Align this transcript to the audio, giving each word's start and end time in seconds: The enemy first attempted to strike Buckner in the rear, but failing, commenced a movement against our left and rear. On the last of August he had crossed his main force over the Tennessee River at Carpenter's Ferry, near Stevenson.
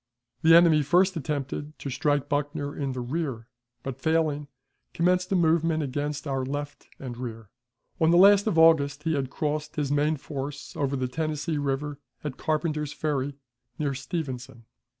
The 0.41 0.55
enemy 0.55 0.81
first 0.81 1.15
attempted 1.15 1.77
to 1.77 1.91
strike 1.91 2.27
Buckner 2.27 2.75
in 2.75 2.93
the 2.93 3.01
rear, 3.01 3.45
but 3.83 4.01
failing, 4.01 4.47
commenced 4.95 5.31
a 5.31 5.35
movement 5.35 5.83
against 5.83 6.25
our 6.25 6.43
left 6.43 6.87
and 6.97 7.15
rear. 7.15 7.51
On 7.99 8.09
the 8.09 8.17
last 8.17 8.47
of 8.47 8.57
August 8.57 9.03
he 9.03 9.13
had 9.13 9.29
crossed 9.29 9.75
his 9.75 9.91
main 9.91 10.17
force 10.17 10.75
over 10.75 10.95
the 10.95 11.07
Tennessee 11.07 11.59
River 11.59 11.99
at 12.23 12.35
Carpenter's 12.35 12.93
Ferry, 12.93 13.35
near 13.77 13.93
Stevenson. 13.93 14.65